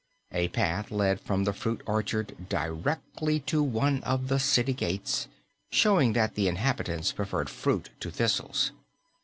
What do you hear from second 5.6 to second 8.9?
showing that the inhabitants preferred fruit to thistles.